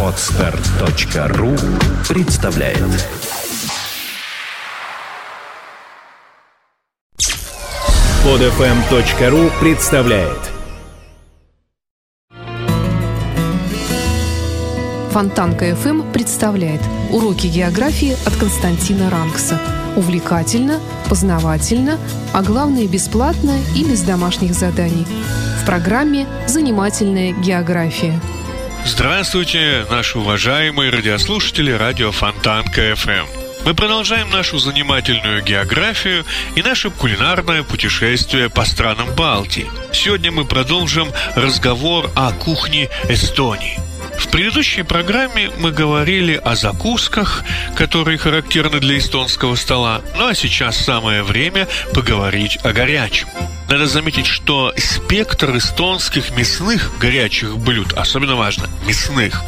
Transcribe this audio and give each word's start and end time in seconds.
Отстар.ру 0.00 1.56
представляет 2.08 2.78
Подфм.ру 8.22 9.50
представляет 9.60 10.38
Фонтанка 15.10 15.70
FM 15.70 16.12
представляет 16.12 16.80
уроки 17.10 17.48
географии 17.48 18.12
от 18.24 18.36
Константина 18.36 19.10
Рангса. 19.10 19.58
Увлекательно, 19.96 20.80
познавательно, 21.08 21.98
а 22.32 22.42
главное 22.42 22.86
бесплатно 22.86 23.56
и 23.76 23.84
без 23.84 24.02
домашних 24.02 24.54
заданий. 24.54 25.06
В 25.62 25.66
программе 25.66 26.26
«Занимательная 26.46 27.32
география». 27.32 28.20
Здравствуйте, 28.84 29.86
наши 29.90 30.18
уважаемые 30.18 30.90
радиослушатели 30.90 31.70
радио 31.70 32.12
Фонтанка 32.12 32.92
FM. 32.92 33.24
Мы 33.64 33.72
продолжаем 33.72 34.28
нашу 34.28 34.58
занимательную 34.58 35.42
географию 35.42 36.24
и 36.54 36.62
наше 36.62 36.90
кулинарное 36.90 37.62
путешествие 37.62 38.50
по 38.50 38.66
странам 38.66 39.08
Балтии. 39.16 39.66
Сегодня 39.90 40.30
мы 40.30 40.44
продолжим 40.44 41.08
разговор 41.34 42.10
о 42.14 42.32
кухне 42.32 42.90
Эстонии. 43.08 43.80
В 44.24 44.30
предыдущей 44.34 44.82
программе 44.82 45.50
мы 45.58 45.70
говорили 45.70 46.34
о 46.34 46.56
закусках, 46.56 47.44
которые 47.76 48.18
характерны 48.18 48.80
для 48.80 48.98
эстонского 48.98 49.54
стола, 49.54 50.00
ну 50.16 50.26
а 50.26 50.34
сейчас 50.34 50.76
самое 50.76 51.22
время 51.22 51.68
поговорить 51.92 52.58
о 52.64 52.72
горячем. 52.72 53.28
Надо 53.68 53.86
заметить, 53.86 54.26
что 54.26 54.72
спектр 54.76 55.56
эстонских 55.56 56.36
мясных 56.36 56.98
горячих 56.98 57.58
блюд, 57.58 57.92
особенно 57.92 58.34
важно, 58.34 58.68
мясных, 58.86 59.40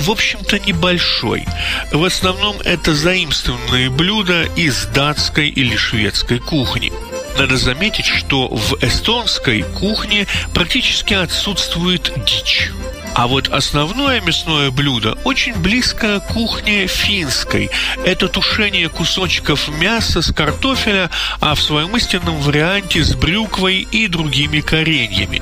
в 0.00 0.10
общем-то 0.10 0.58
небольшой. 0.60 1.46
В 1.92 2.02
основном 2.02 2.56
это 2.64 2.94
заимствованные 2.94 3.90
блюда 3.90 4.44
из 4.56 4.86
датской 4.86 5.48
или 5.48 5.76
шведской 5.76 6.40
кухни. 6.40 6.90
Надо 7.38 7.58
заметить, 7.58 8.06
что 8.06 8.48
в 8.48 8.82
эстонской 8.82 9.62
кухне 9.62 10.26
практически 10.54 11.14
отсутствует 11.14 12.12
дичь. 12.24 12.70
А 13.16 13.26
вот 13.28 13.48
основное 13.48 14.20
мясное 14.20 14.70
блюдо 14.70 15.16
очень 15.24 15.54
близко 15.54 16.20
кухне 16.20 16.86
финской. 16.86 17.70
Это 18.04 18.28
тушение 18.28 18.90
кусочков 18.90 19.68
мяса 19.68 20.20
с 20.20 20.30
картофеля, 20.30 21.08
а 21.40 21.54
в 21.54 21.62
своем 21.62 21.96
истинном 21.96 22.36
варианте 22.42 23.02
с 23.02 23.14
брюквой 23.14 23.88
и 23.90 24.06
другими 24.06 24.60
кореньями. 24.60 25.40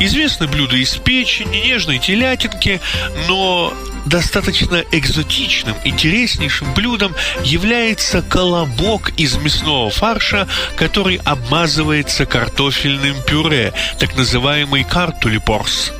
Известны 0.00 0.48
блюда 0.48 0.74
из 0.74 0.96
печени, 0.96 1.58
нежной 1.58 2.00
телятинки, 2.00 2.80
но 3.28 3.72
достаточно 4.06 4.84
экзотичным, 4.90 5.76
интереснейшим 5.84 6.72
блюдом 6.74 7.14
является 7.44 8.22
колобок 8.22 9.10
из 9.16 9.36
мясного 9.36 9.90
фарша, 9.90 10.48
который 10.76 11.20
обмазывается 11.24 12.26
картофельным 12.26 13.16
пюре, 13.22 13.72
так 13.98 14.16
называемый 14.16 14.84
картулипорс. 14.84 15.92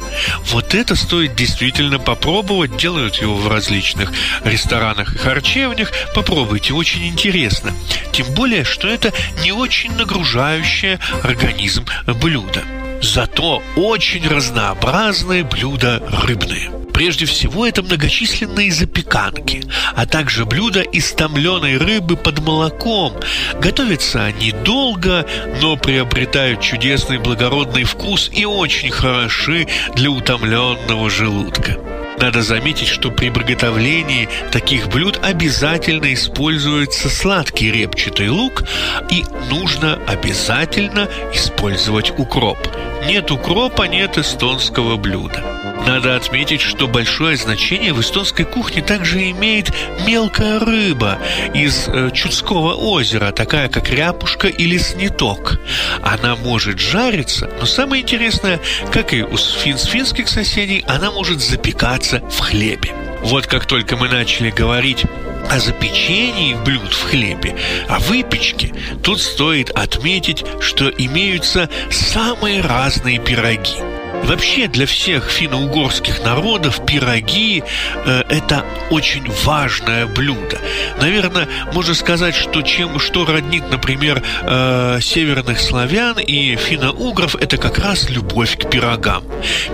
Вот 0.51 0.75
это 0.75 0.95
стоит 0.97 1.35
действительно 1.35 1.99
попробовать. 1.99 2.77
Делают 2.77 3.17
его 3.17 3.35
в 3.37 3.49
различных 3.49 4.13
ресторанах 4.45 5.15
и 5.15 5.19
харчевнях. 5.19 5.91
Попробуйте, 6.15 6.75
очень 6.75 7.07
интересно. 7.09 7.73
Тем 8.13 8.27
более, 8.35 8.65
что 8.65 8.89
это 8.89 9.13
не 9.43 9.53
очень 9.53 9.93
нагружающее 9.97 11.01
организм 11.23 11.87
блюдо. 12.07 12.63
Зато 13.01 13.63
очень 13.75 14.29
разнообразные 14.29 15.45
блюда 15.45 16.03
рыбные. 16.23 16.82
Прежде 16.93 17.27
всего, 17.27 17.67
это 17.67 17.83
многочисленные 17.83 18.71
запеканки, 18.71 19.65
а 19.95 20.07
также 20.07 20.45
блюда 20.45 20.83
из 20.83 21.13
томленой 21.13 21.77
рыбы 21.77 22.17
под 22.17 22.41
молоком. 22.41 23.15
Готовятся 23.61 24.25
они 24.25 24.53
долго, 24.53 25.27
но 25.61 25.77
приобретают 25.77 26.61
чудесный 26.61 27.19
благородный 27.19 27.85
вкус 27.85 28.31
и 28.33 28.45
очень 28.45 28.91
хороши 28.91 29.67
для 29.95 30.11
утомленного 30.11 31.11
желудка. 31.11 31.79
Надо 32.19 32.43
заметить, 32.43 32.87
что 32.87 33.11
при 33.11 33.31
приготовлении 33.31 34.29
таких 34.53 34.89
блюд 34.89 35.19
обязательно 35.23 36.15
используется 36.15 37.09
сладкий 37.09 37.73
репчатый 37.73 38.29
лук 38.29 38.63
и 39.11 39.25
нужно 39.51 39.99
обязательно 40.07 41.09
использовать 41.35 42.13
укроп. 42.17 42.59
Нет 43.07 43.33
укропа, 43.33 43.89
нет 43.89 44.19
эстонского 44.19 44.97
блюда. 44.97 45.72
Надо 45.87 46.15
отметить, 46.17 46.61
что 46.61 46.87
большое 46.87 47.37
значение 47.37 47.93
в 47.93 48.01
эстонской 48.01 48.45
кухне 48.45 48.83
также 48.83 49.31
имеет 49.31 49.73
мелкая 50.07 50.61
рыба 50.61 51.19
из 51.55 51.89
э, 51.89 52.11
Чудского 52.13 52.75
озера, 52.75 53.33
такая 53.33 53.69
как 53.69 53.91
ряпушка 53.91 54.49
или 54.49 54.79
сниток. 54.79 55.61
Она 56.03 56.37
может 56.37 56.79
жариться, 56.79 57.51
но 57.59 57.67
самое 57.67 58.03
интересное, 58.03 58.61
как 58.93 59.13
и 59.13 59.23
у 59.23 59.37
фин 59.37 59.77
финских 59.77 60.29
соседей, 60.29 60.85
она 60.87 61.11
может 61.11 61.41
запекаться 61.41 62.21
в 62.31 62.39
хлебе. 62.39 62.95
Вот 63.23 63.47
как 63.47 63.67
только 63.67 63.97
мы 63.97 64.09
начали 64.09 64.51
говорить 64.51 65.05
о 65.51 65.59
запечении 65.59 66.55
блюд 66.55 66.93
в 66.93 67.11
хлебе, 67.11 67.57
о 67.89 67.99
выпечке, 67.99 68.73
тут 69.03 69.21
стоит 69.21 69.71
отметить, 69.71 70.45
что 70.61 70.89
имеются 70.89 71.69
самые 71.91 72.61
разные 72.63 73.19
пироги. 73.19 73.92
Вообще 74.25 74.69
для 74.69 74.87
всех 74.87 75.31
финно-угорских 75.31 76.23
народов 76.25 76.85
пироги 76.87 77.63
э, 78.05 78.23
это 78.29 78.65
очень 78.91 79.25
важное 79.45 80.07
блюдо. 80.07 80.59
Наверное, 81.01 81.49
можно 81.73 81.95
сказать, 81.95 82.35
что 82.35 82.63
чем 82.63 83.01
что 83.01 83.25
роднит, 83.27 83.65
например, 83.71 84.23
э, 84.43 84.99
северных 85.03 85.59
славян 85.61 86.19
и 86.19 86.57
финно-угров, 86.57 87.35
это 87.35 87.57
как 87.57 87.79
раз 87.79 88.11
любовь 88.11 88.57
к 88.57 88.71
пирогам. 88.71 89.25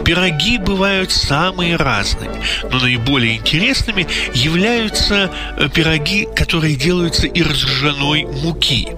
Пироги 0.05 0.59
бывают 0.59 1.13
самые 1.13 1.77
разные, 1.77 2.31
но 2.71 2.79
наиболее 2.79 3.37
интересными 3.37 4.07
являются 4.33 5.31
э, 5.57 5.69
пироги, 5.69 6.27
которые 6.35 6.75
делаются 6.77 7.27
из 7.27 7.47
ржаной 7.47 8.25
муки 8.25 8.89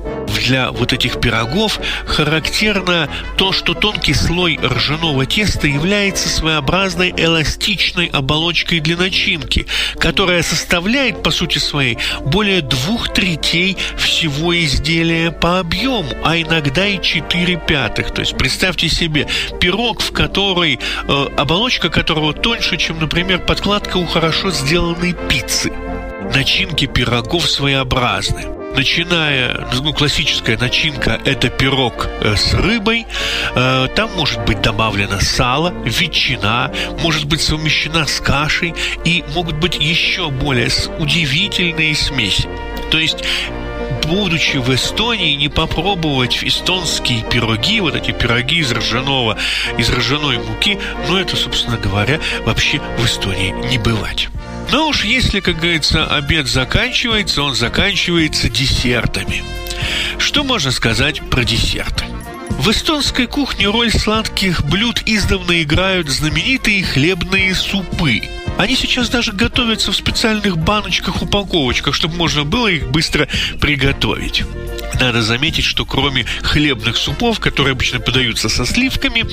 для 0.41 0.71
вот 0.73 0.93
этих 0.93 1.21
пирогов 1.21 1.81
характерно 2.06 3.09
то, 3.37 3.53
что 3.53 3.75
тонкий 3.75 4.15
слой 4.15 4.59
ржаного 4.62 5.27
теста 5.27 5.67
является 5.67 6.28
своеобразной 6.28 7.15
эластичной 7.17 8.06
оболочкой 8.06 8.81
для 8.81 8.97
начинки, 8.97 9.67
которая 9.99 10.43
составляет, 10.43 11.23
по 11.23 11.31
сути 11.31 11.59
своей, 11.59 11.99
более 12.25 12.62
двух 12.62 13.12
третей 13.12 13.77
всего 13.97 14.59
изделия 14.59 15.31
по 15.31 15.61
объему, 15.61 16.11
а 16.25 16.37
иногда 16.37 16.87
и 16.87 17.01
четыре 17.01 17.57
пятых. 17.57 18.12
То 18.12 18.21
есть 18.21 18.37
представьте 18.37 18.89
себе 18.89 19.28
пирог, 19.61 20.01
в 20.01 20.12
который 20.12 20.78
э, 21.07 21.27
оболочка 21.37 21.89
которого 21.89 22.33
тоньше, 22.33 22.77
чем, 22.77 22.99
например, 22.99 23.41
подкладка 23.41 23.99
у 23.99 24.07
хорошо 24.07 24.51
сделанной 24.51 25.15
пиццы. 25.28 25.72
Начинки 26.34 26.87
пирогов 26.87 27.49
своеобразны 27.49 28.59
начиная, 28.75 29.66
ну, 29.82 29.92
классическая 29.92 30.56
начинка– 30.56 31.20
это 31.25 31.48
пирог 31.48 32.08
э, 32.20 32.36
с 32.36 32.54
рыбой. 32.54 33.06
Э, 33.54 33.88
там 33.94 34.10
может 34.16 34.44
быть 34.44 34.60
добавлено 34.60 35.20
сало, 35.20 35.72
ветчина, 35.84 36.72
может 37.00 37.25
быть 37.25 37.41
совмещена 37.41 38.06
с 38.06 38.20
кашей 38.20 38.75
и 39.04 39.25
могут 39.34 39.56
быть 39.56 39.76
еще 39.76 40.30
более 40.30 40.69
удивительные 40.98 41.94
смеси. 41.94 42.48
То 42.91 42.98
есть 42.98 43.25
будучи 44.10 44.56
в 44.56 44.75
Эстонии, 44.75 45.34
не 45.34 45.48
попробовать 45.48 46.42
эстонские 46.42 47.22
пироги, 47.22 47.80
вот 47.80 47.94
эти 47.94 48.10
пироги 48.10 48.59
из 48.59 48.72
ржаного, 48.72 49.36
из 49.78 49.88
ржаной 49.88 50.38
муки, 50.38 50.78
ну 51.09 51.16
это, 51.16 51.36
собственно 51.36 51.76
говоря, 51.76 52.19
вообще 52.44 52.80
в 52.98 53.04
Эстонии 53.04 53.54
не 53.71 53.78
бывать. 53.78 54.28
Но 54.71 54.89
уж 54.89 55.05
если, 55.05 55.41
как 55.41 55.57
говорится, 55.57 56.07
обед 56.07 56.47
заканчивается, 56.47 57.43
он 57.43 57.55
заканчивается 57.55 58.49
десертами. 58.49 59.43
Что 60.19 60.45
можно 60.45 60.71
сказать 60.71 61.21
про 61.28 61.45
десерты? 61.45 62.05
В 62.51 62.71
эстонской 62.71 63.27
кухне 63.27 63.67
роль 63.69 63.91
сладких 63.91 64.65
блюд 64.65 65.03
издавна 65.07 65.63
играют 65.63 66.09
знаменитые 66.09 66.84
хлебные 66.84 67.55
супы. 67.55 68.21
Они 68.60 68.77
сейчас 68.77 69.09
даже 69.09 69.33
готовятся 69.33 69.91
в 69.91 69.97
специальных 69.97 70.59
баночках, 70.59 71.22
упаковочках, 71.22 71.95
чтобы 71.95 72.16
можно 72.16 72.45
было 72.45 72.68
их 72.68 72.91
быстро 72.91 73.27
приготовить. 73.59 74.45
Надо 75.01 75.22
заметить, 75.22 75.65
что 75.65 75.86
кроме 75.86 76.27
хлебных 76.42 76.98
супов, 76.98 77.41
которые 77.41 77.72
обычно 77.72 78.01
подаются 78.01 78.51
со 78.51 78.66
сливками, 78.66 79.24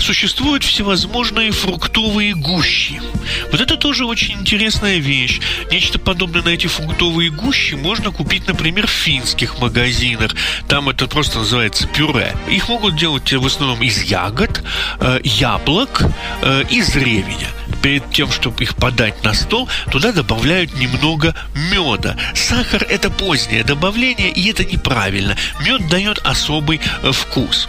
существуют 0.00 0.64
всевозможные 0.64 1.52
фруктовые 1.52 2.34
гущи. 2.34 3.02
Вот 3.50 3.60
это 3.60 3.76
тоже 3.76 4.06
очень 4.06 4.40
интересная 4.40 4.96
вещь. 4.96 5.42
Нечто 5.70 5.98
подобное 5.98 6.40
на 6.40 6.48
эти 6.48 6.66
фруктовые 6.66 7.28
гущи 7.28 7.74
можно 7.74 8.10
купить, 8.10 8.48
например, 8.48 8.86
в 8.86 8.90
финских 8.90 9.58
магазинах. 9.58 10.34
Там 10.66 10.88
это 10.88 11.06
просто 11.08 11.40
называется 11.40 11.86
пюре. 11.88 12.34
Их 12.48 12.70
могут 12.70 12.96
делать 12.96 13.30
в 13.30 13.44
основном 13.44 13.82
из 13.82 14.02
ягод, 14.02 14.64
э, 14.98 15.20
яблок, 15.24 16.04
э, 16.40 16.64
из 16.70 16.96
ревеня 16.96 17.48
перед 17.82 18.10
тем, 18.10 18.30
чтобы 18.30 18.62
их 18.62 18.76
подать 18.76 19.22
на 19.24 19.34
стол, 19.34 19.68
туда 19.90 20.12
добавляют 20.12 20.74
немного 20.74 21.34
меда. 21.54 22.16
Сахар– 22.34 22.86
это 22.88 23.10
позднее 23.10 23.64
добавление, 23.64 24.30
и 24.30 24.48
это 24.48 24.64
неправильно. 24.64 25.36
Мед 25.60 25.88
дает 25.88 26.18
особый 26.24 26.80
э, 27.02 27.12
вкус. 27.12 27.68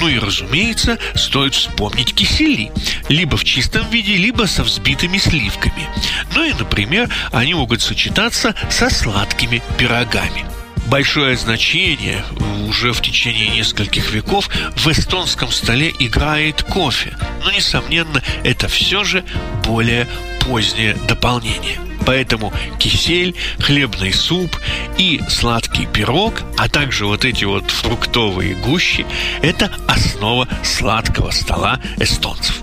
Ну 0.00 0.08
и, 0.08 0.18
разумеется, 0.18 0.98
стоит 1.14 1.54
вспомнить 1.54 2.14
кисели. 2.14 2.72
Либо 3.08 3.36
в 3.36 3.44
чистом 3.44 3.88
виде, 3.90 4.16
либо 4.16 4.46
со 4.46 4.64
взбитыми 4.64 5.18
сливками. 5.18 5.88
Ну 6.34 6.44
и, 6.44 6.52
например, 6.52 7.08
они 7.30 7.54
могут 7.54 7.82
сочетаться 7.82 8.54
со 8.70 8.90
сладкими 8.90 9.62
пирогами 9.78 10.53
большое 10.86 11.36
значение 11.36 12.24
уже 12.68 12.92
в 12.92 13.00
течение 13.00 13.48
нескольких 13.48 14.12
веков 14.12 14.48
в 14.76 14.86
эстонском 14.88 15.50
столе 15.50 15.92
играет 15.98 16.62
кофе. 16.62 17.16
Но, 17.44 17.50
несомненно, 17.50 18.22
это 18.42 18.68
все 18.68 19.04
же 19.04 19.24
более 19.64 20.08
позднее 20.40 20.96
дополнение. 21.08 21.78
Поэтому 22.06 22.52
кисель, 22.78 23.34
хлебный 23.60 24.12
суп 24.12 24.56
и 24.98 25.20
сладкий 25.28 25.86
пирог, 25.86 26.34
а 26.58 26.68
также 26.68 27.06
вот 27.06 27.24
эти 27.24 27.44
вот 27.44 27.70
фруктовые 27.70 28.54
гущи– 28.54 29.06
это 29.42 29.70
основа 29.88 30.48
сладкого 30.62 31.30
стола 31.30 31.80
эстонцев. 31.96 32.60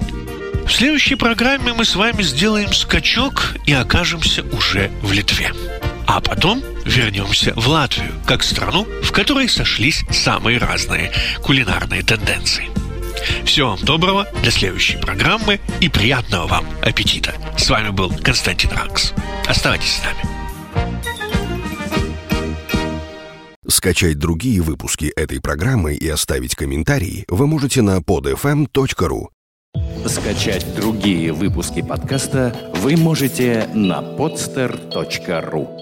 В 0.68 0.71
следующей 0.71 1.15
программе 1.15 1.73
мы 1.73 1.85
с 1.85 1.95
вами 1.95 2.21
сделаем 2.21 2.71
скачок 2.71 3.56
и 3.65 3.73
окажемся 3.73 4.44
уже 4.53 4.91
в 5.01 5.12
Литве. 5.12 5.51
А 6.13 6.19
потом 6.19 6.61
вернемся 6.83 7.53
в 7.55 7.69
Латвию, 7.69 8.11
как 8.25 8.43
страну, 8.43 8.85
в 9.01 9.13
которой 9.13 9.47
сошлись 9.47 10.03
самые 10.11 10.57
разные 10.57 11.09
кулинарные 11.41 12.03
тенденции. 12.03 12.65
Всего 13.45 13.69
вам 13.69 13.79
доброго 13.79 14.27
для 14.41 14.51
следующей 14.51 14.97
программы 14.97 15.61
и 15.79 15.87
приятного 15.87 16.47
вам 16.47 16.65
аппетита. 16.81 17.33
С 17.57 17.69
вами 17.69 17.91
был 17.91 18.11
Константин 18.21 18.71
Ранкс. 18.71 19.13
Оставайтесь 19.47 19.93
с 19.93 20.03
нами. 20.03 20.19
Скачать 23.69 24.19
другие 24.19 24.61
выпуски 24.61 25.05
этой 25.15 25.39
программы 25.39 25.95
и 25.95 26.09
оставить 26.09 26.55
комментарии 26.55 27.23
вы 27.29 27.47
можете 27.47 27.81
на 27.81 27.99
podfm.ru. 27.99 29.27
Скачать 30.05 30.75
другие 30.75 31.31
выпуски 31.31 31.81
подкаста 31.81 32.53
вы 32.75 32.97
можете 32.97 33.69
на 33.73 34.01
podster.ru. 34.01 35.81